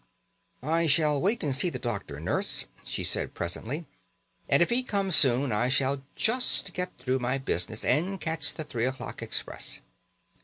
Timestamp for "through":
6.97-7.19